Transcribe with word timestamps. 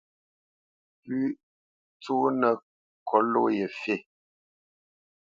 Pʉ̌ 1.01 1.19
tsónə́ 2.01 2.53
kot 3.07 3.23
ló 3.33 3.43
ye 3.57 3.65
fî. 3.79 3.95